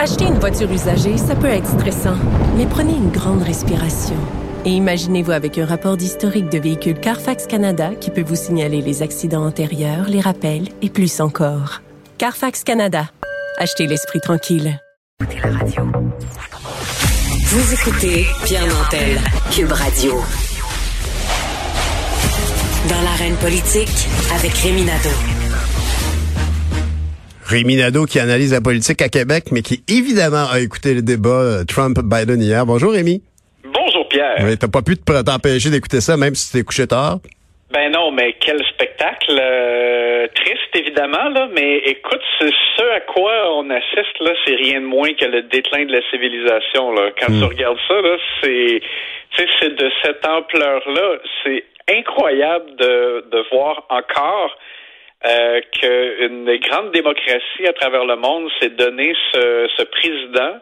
[0.00, 2.14] Acheter une voiture usagée, ça peut être stressant,
[2.56, 4.14] mais prenez une grande respiration.
[4.64, 9.02] Et imaginez-vous avec un rapport d'historique de véhicule Carfax Canada qui peut vous signaler les
[9.02, 11.82] accidents antérieurs, les rappels et plus encore.
[12.16, 13.10] Carfax Canada.
[13.58, 14.80] Achetez l'esprit tranquille.
[17.46, 19.18] Vous écoutez Pierre Nantel,
[19.50, 20.12] Cube Radio.
[22.88, 25.37] Dans l'arène politique, avec Rémi Nadeau.
[27.48, 31.30] Rémi Nadeau qui analyse la politique à Québec, mais qui évidemment a écouté le débat
[31.30, 32.66] euh, Trump-Biden hier.
[32.66, 33.22] Bonjour Rémi.
[33.64, 34.36] Bonjour Pierre.
[34.44, 37.20] Oui, t'as pas pu t'empêcher d'écouter ça, même si t'es couché tard.
[37.72, 42.44] Ben non, mais quel spectacle euh, triste évidemment là, mais écoute, ce
[42.94, 46.92] à quoi on assiste là, c'est rien de moins que le déclin de la civilisation
[46.92, 47.10] là.
[47.18, 47.44] Quand tu hmm.
[47.44, 48.80] regardes ça là, c'est
[49.60, 51.64] c'est de cette ampleur là, c'est
[51.96, 54.54] incroyable de, de voir encore
[55.26, 60.58] euh, qu'une grande démocratie à travers le monde s'est donné ce, ce, président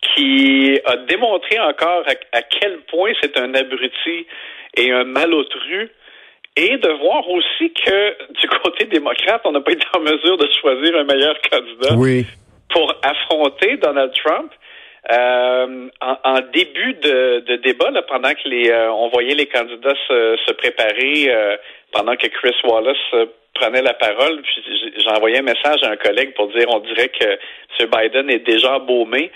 [0.00, 4.26] qui a démontré encore à, quel point c'est un abruti
[4.76, 5.90] et un malotru
[6.56, 10.48] et de voir aussi que du côté démocrate, on n'a pas été en mesure de
[10.60, 11.94] choisir un meilleur candidat
[12.70, 14.52] pour affronter Donald Trump.
[15.10, 19.94] Euh, en, début de, de débat, là, pendant que les euh, on voyait les candidats
[20.06, 21.56] se, se préparer, euh,
[21.92, 26.34] pendant que Chris Wallace prenait la parole, puis j'ai envoyé un message à un collègue
[26.34, 27.90] pour dire on dirait que M.
[27.90, 29.30] Biden est déjà embaumé.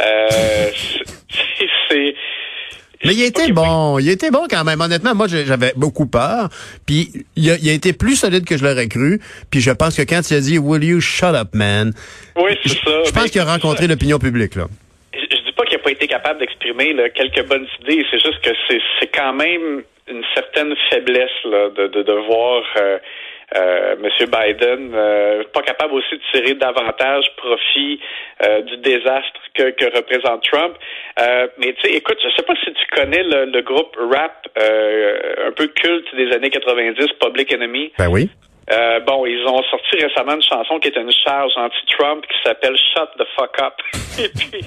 [0.00, 0.28] Euh,
[1.88, 2.14] c'est
[3.04, 4.80] mais il était bon, il était bon quand même.
[4.80, 6.48] Honnêtement, moi j'avais beaucoup peur.
[6.86, 9.20] Puis il a, il a, été plus solide que je l'aurais cru.
[9.50, 11.92] Puis je pense que quand il a dit Will you shut up, man?
[12.36, 13.02] Oui, c'est ça.
[13.04, 14.64] Je pense qu'il a rencontré l'opinion publique là.
[15.84, 18.04] Pas été capable d'exprimer quelques bonnes idées.
[18.10, 22.62] C'est juste que c'est quand même une certaine faiblesse là, de, de, de voir.
[22.78, 22.98] Euh,
[23.56, 24.08] euh, M.
[24.26, 28.00] Biden euh, pas capable aussi de tirer davantage profit
[28.42, 30.74] euh, du désastre que, que représente Trump.
[31.20, 34.48] Euh, mais tu sais, écoute, je sais pas si tu connais le, le groupe rap
[34.56, 37.92] un peu culte des années 90, Public Enemy.
[37.98, 38.30] Ben oui.
[38.72, 42.76] Euh, bon, ils ont sorti récemment une chanson qui est une charge anti-Trump qui s'appelle
[42.76, 43.74] Shut the fuck up.
[44.18, 44.64] Et puis,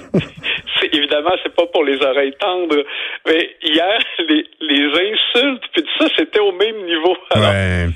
[0.78, 2.84] c'est, évidemment, c'est pas pour les oreilles tendres,
[3.26, 3.98] mais hier,
[4.28, 7.16] les, les insultes puis tout ça, c'était au même niveau.
[7.34, 7.88] ouais.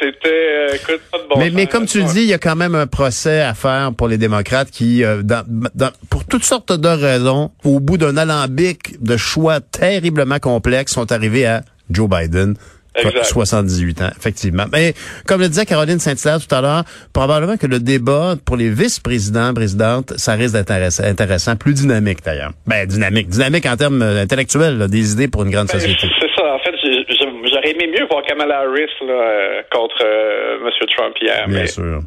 [0.00, 2.38] C'était, euh, écoute, pas de bon mais, mais comme tu le dis, il y a
[2.38, 6.42] quand même un procès à faire pour les démocrates qui, euh, dans, dans, pour toutes
[6.42, 12.08] sortes de raisons, au bout d'un alambic de choix terriblement complexes, sont arrivés à Joe
[12.08, 12.56] Biden.
[12.96, 13.24] Exact.
[13.24, 14.64] 78 ans, effectivement.
[14.72, 14.94] Mais
[15.26, 19.52] comme le disait Caroline Saint-Hilaire tout à l'heure, probablement que le débat pour les vice-présidents,
[19.52, 22.52] présidentes, ça risque d'être intéressant, plus dynamique d'ailleurs.
[22.66, 26.06] Ben dynamique, dynamique en termes euh, intellectuels, des idées pour une grande ben, société.
[26.20, 26.54] C'est ça.
[26.54, 30.70] En fait, j'aurais aimé mieux voir Kamala Harris là, euh, contre euh, M.
[30.96, 31.48] Trump hier.
[31.48, 32.00] Bien sûr.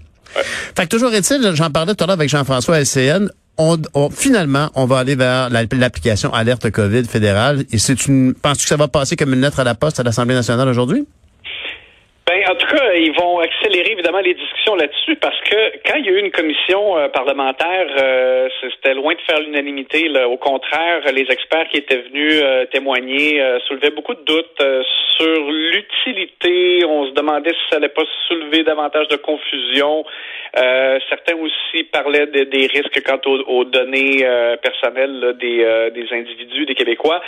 [0.75, 4.85] Fait que toujours est-il, j'en parlais tout à l'heure avec Jean-François LCN, on, finalement, on
[4.85, 7.65] va aller vers l'application Alerte COVID fédérale.
[7.71, 10.03] Et c'est une, penses-tu que ça va passer comme une lettre à la poste à
[10.03, 11.07] l'Assemblée nationale aujourd'hui?
[12.27, 16.07] Ben, en tout cas, ils vont accélérer évidemment les discussions là-dessus parce que quand il
[16.07, 20.09] y a eu une commission euh, parlementaire, euh, c'était loin de faire l'unanimité.
[20.25, 24.61] Au contraire, les experts qui étaient venus euh, témoigner soulevaient beaucoup de doutes
[25.15, 26.83] sur l'utilité.
[26.85, 30.03] On se demandait si ça allait pas soulever davantage de confusion.
[31.09, 34.25] certains aussi parlaient des risques quant aux, données
[34.61, 37.21] personnelles des, des individus, des Québécois.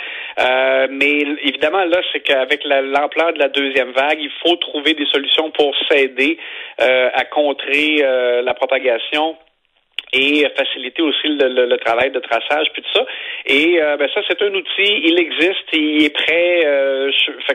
[0.90, 5.50] mais évidemment, là, c'est qu'avec l'ampleur de la deuxième vague, il faut trouver des solutions
[5.50, 6.38] pour s'aider
[6.80, 9.36] euh, à contrer euh, la propagation
[10.12, 13.06] et faciliter aussi le, travail de traçage puis tout ça.
[13.52, 16.62] Et euh, ben ça, c'est un outil, il existe, il est prêt.
[16.64, 17.10] Euh,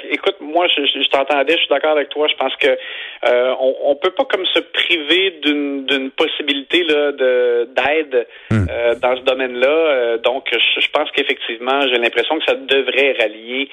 [0.09, 2.27] écoute, moi, je, je, t'entendais, je suis d'accord avec toi.
[2.27, 7.13] Je pense que euh, on, on peut pas comme se priver d'une d'une possibilité là
[7.13, 8.65] de d'aide hmm.
[9.01, 10.17] dans ce domaine-là.
[10.17, 13.69] donc, je, pense qu'effectivement, j'ai l'impression que ça devrait rallier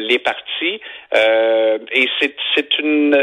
[0.00, 0.80] les partis.
[1.14, 3.14] et c'est c'est une,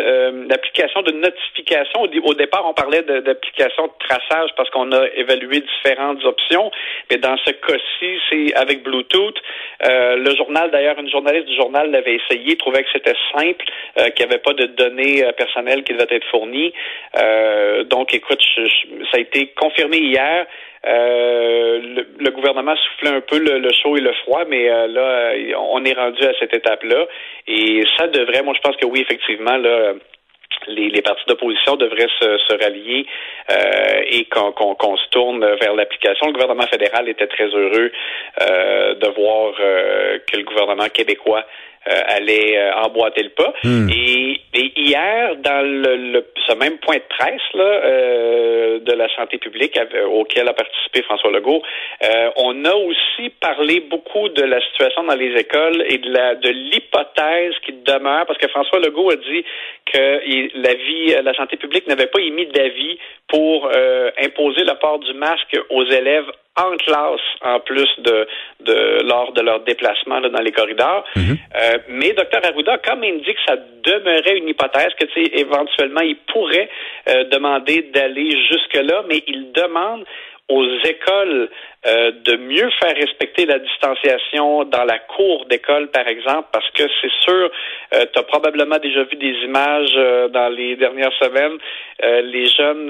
[0.51, 2.01] application de notification.
[2.03, 6.71] Au, au départ, on parlait d'application de traçage parce qu'on on a évalué différentes options,
[7.09, 9.35] mais dans ce cas-ci, c'est avec Bluetooth.
[9.88, 13.66] Euh, le journal, d'ailleurs, une journaliste du journal l'avait essayé, trouvait que c'était simple,
[14.00, 16.73] euh, qu'il n'y avait pas de données euh, personnelles qui devaient être fournies.
[17.85, 18.41] donc, écoute,
[19.12, 20.46] ça a été confirmé hier.
[20.84, 26.23] le, gouvernement soufflait un peu le, chaud et le froid, mais là, on est rendu
[26.23, 27.06] à cette étape-là.
[27.47, 29.94] Et ça devrait, moi je pense que oui, effectivement, là,
[30.67, 33.05] les, les partis d'opposition devraient se, se rallier
[33.49, 36.28] euh, et qu'on se tourne vers l'application.
[36.28, 37.91] Le gouvernement fédéral était très heureux
[38.41, 41.46] euh, de voir euh, que le gouvernement québécois
[41.85, 43.53] allait emboîter le pas.
[43.63, 43.89] Hmm.
[43.89, 49.79] Et, hier, dans le, ce même point de presse là, de la santé publique
[50.11, 51.61] auquel a participé François Legault,
[52.35, 56.49] on a aussi parlé beaucoup de la situation dans les écoles et de la de
[56.49, 59.43] l'hypothèse qui demeure, parce que François Legault a dit
[59.91, 63.69] que la vie, la santé publique n'avait pas émis d'avis pour
[64.22, 68.27] imposer le port du masque aux élèves en classe en plus de,
[68.59, 71.05] de lors de leur déplacement là, dans les corridors.
[71.15, 71.37] Mhm.
[71.55, 75.05] euh, mais Dr Arruda quand même dit que ça demeurait une hypothèse, que
[75.39, 76.69] éventuellement il pourrait
[77.09, 80.05] euh, demander d'aller jusque-là, mais il demande
[80.49, 81.49] aux écoles
[81.85, 86.83] euh, de mieux faire respecter la distanciation dans la cour d'école, par exemple, parce que
[87.01, 87.49] c'est sûr,
[87.93, 91.57] euh, tu as probablement déjà vu des images euh, dans les dernières semaines.
[92.03, 92.87] Euh, les jeunes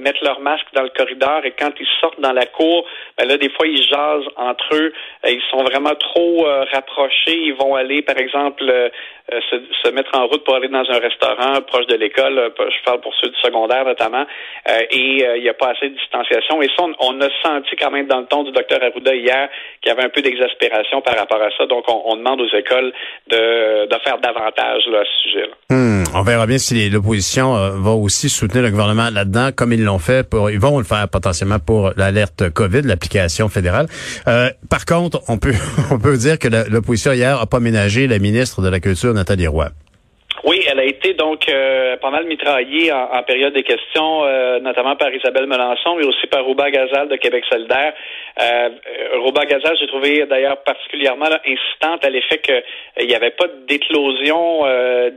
[0.00, 2.86] mettent leur masque dans le corridor et quand ils sortent dans la cour,
[3.18, 4.92] ben là, des fois, ils jasent entre eux.
[5.26, 7.36] ils sont vraiment trop rapprochés.
[7.36, 8.64] Ils vont aller, par exemple,
[9.30, 12.52] se, se, mettre en route pour aller dans un restaurant proche de l'école.
[12.58, 14.26] Je parle pour ceux du secondaire notamment.
[14.90, 16.60] et il n'y a pas assez de distanciation.
[16.62, 19.48] Et ça, on, on a senti quand même dans le du docteur Arruda hier
[19.82, 21.66] qu'il y avait un peu d'exaspération par rapport à ça.
[21.66, 22.92] Donc, on, demande aux écoles
[23.28, 25.54] de, faire davantage à ce sujet-là.
[25.70, 29.84] Hmm, on verra bien si l'opposition euh, va aussi soutenir le gouvernement là-dedans, comme ils
[29.84, 30.28] l'ont fait.
[30.28, 33.86] Pour, ils vont le faire potentiellement pour l'alerte COVID, l'application fédérale.
[34.28, 35.54] Euh, par contre, on peut
[35.90, 39.46] on peut dire que l'opposition hier a pas ménagé la ministre de la Culture, Nathalie
[39.46, 39.70] Roy.
[40.70, 45.12] Elle a été donc euh, pas mal mitraillée en, période des questions, euh, notamment par
[45.12, 47.92] Isabelle Melançon, mais aussi par Rouba Gazal de Québec solidaire.
[48.40, 48.68] Euh,
[49.14, 54.62] Rouba Gazal, j'ai trouvé d'ailleurs particulièrement incitante à l'effet qu'il n'y avait pas d'éclosion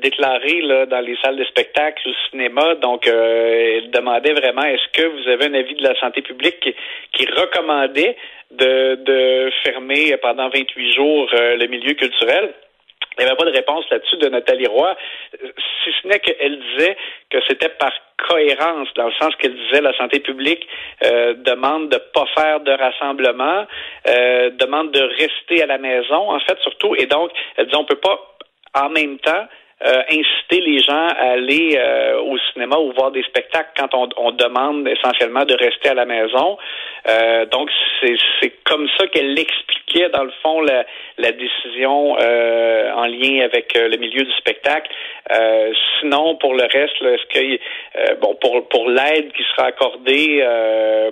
[0.02, 2.74] déclarée là, dans les salles de spectacle ou cinéma.
[2.76, 6.74] Donc, elle demandait vraiment est-ce que vous avez un avis de la santé publique qui,
[7.12, 8.16] qui recommandait
[8.52, 12.54] de, de fermer pendant 28 jours le milieu culturel?
[13.18, 14.96] Il n'y avait pas de réponse là-dessus de Nathalie Roy,
[15.32, 16.98] si ce n'est qu'elle disait
[17.30, 20.68] que c'était par cohérence, dans le sens qu'elle disait la santé publique
[21.04, 23.66] euh, demande de pas faire de rassemblement,
[24.08, 27.86] euh, demande de rester à la maison, en fait, surtout, et donc, elle dit on
[27.86, 28.20] peut pas
[28.76, 29.48] en même temps
[29.86, 34.32] euh, inciter les gens à aller euh, au cinéma ou voir des spectacles quand on,
[34.32, 36.58] demande essentiellement de rester à la maison.
[37.10, 37.70] Euh, donc,
[38.42, 40.84] c'est comme ça qu'elle expliquait, dans le fond, la,
[41.32, 44.90] décision en lien avec le milieu du spectacle.
[46.00, 50.46] sinon, pour le reste, est-ce que, bon, pour, pour l'aide qui sera accordée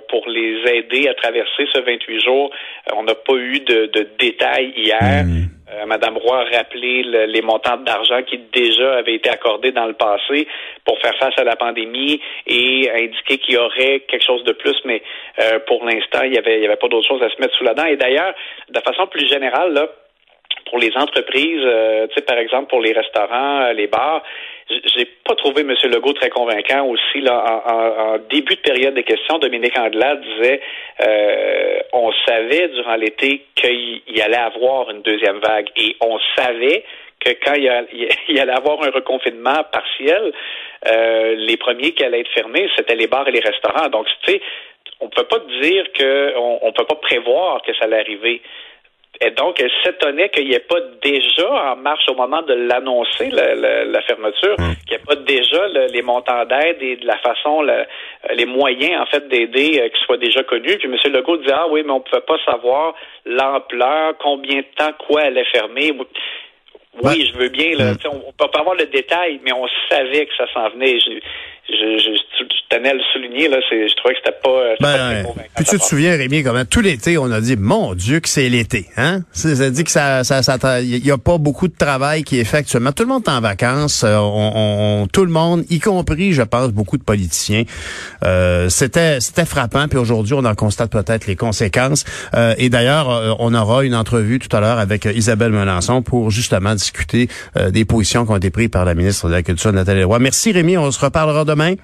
[0.08, 2.50] pour les aider à traverser ce 28 jours,
[2.94, 5.24] on n'a pas eu de, détails hier.
[5.24, 5.61] Mmh.
[5.82, 9.94] Euh, Madame Roy a rappelé les montants d'argent qui déjà avaient été accordés dans le
[9.94, 10.46] passé
[10.84, 14.76] pour faire face à la pandémie et indiqué qu'il y aurait quelque chose de plus,
[14.84, 15.02] mais
[15.40, 17.64] euh, pour l'instant, il y avait, y avait pas d'autre chose à se mettre sous
[17.64, 17.86] la dent.
[17.86, 18.34] Et d'ailleurs,
[18.68, 19.88] de façon plus générale,
[20.70, 24.22] pour les entreprises, euh, par exemple pour les restaurants, les bars,
[24.68, 25.74] j'ai pas trouvé M.
[25.90, 27.20] Legault très convaincant aussi.
[27.20, 30.60] Là, en, début de période des questions, Dominique Anglade disait
[31.04, 36.84] euh, on savait durant l'été qu'il allait avoir une deuxième vague et on savait
[37.20, 37.68] que quand il,
[38.40, 40.32] allait avoir un reconfinement partiel,
[40.88, 43.88] euh, les premiers qui allaient être fermés, c'était les bars et les restaurants.
[43.88, 44.40] Donc, tu sais,
[45.00, 48.42] on peut pas dire qu'on on peut pas prévoir que ça allait arriver.
[49.24, 53.30] Et donc, elle s'étonnait qu'il n'y ait pas déjà en marche au moment de l'annoncer,
[53.30, 54.74] la, fermeture, hum.
[54.86, 57.64] qu'il n'y ait pas déjà les montants d'aide et de la façon,
[58.34, 60.76] les moyens, en fait, d'aider euh, qui soient déjà connus.
[60.78, 61.12] Puis M.
[61.12, 65.22] Legault disait, ah oui, mais on ne pouvait pas savoir l'ampleur, combien de temps quoi
[65.22, 65.92] allait fermer.
[67.02, 67.76] Oui, je veux bien.
[67.76, 67.96] Là, hum.
[68.12, 70.98] On ne peut pas avoir le détail, mais on savait que ça s'en venait
[71.68, 75.42] je, je, tenais à le souligner, là, je trouvais que c'était pas, euh, ben, pas
[75.56, 78.48] Puis tu te souviens, Rémi, même, tout l'été, on a dit, mon Dieu, que c'est
[78.48, 79.20] l'été, hein?
[79.32, 82.44] Ça dit que ça, ça, ça, il y a pas beaucoup de travail qui est
[82.44, 82.92] fait actuellement.
[82.92, 86.68] Tout le monde est en vacances, euh, on, tout le monde, y compris, je pense,
[86.68, 87.64] beaucoup de politiciens.
[88.24, 92.04] Euh, c'était, c'était frappant, puis aujourd'hui, on en constate peut-être les conséquences.
[92.34, 96.74] Euh, et d'ailleurs, on aura une entrevue tout à l'heure avec Isabelle Melançon pour justement
[96.74, 97.28] discuter
[97.70, 100.18] des positions qui ont été prises par la ministre de la Culture, Nathalie Roy.
[100.18, 101.74] Merci, Rémi, on se reparlera demain.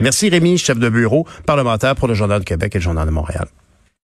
[0.00, 3.12] Merci Rémi, chef de bureau parlementaire pour le Journal de Québec et le Journal de
[3.12, 3.46] Montréal.